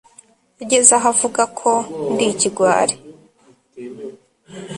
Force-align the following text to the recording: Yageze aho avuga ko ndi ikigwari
Yageze 0.59 0.91
aho 0.97 1.07
avuga 1.13 1.41
ko 1.59 1.71
ndi 2.11 2.25
ikigwari 2.33 2.95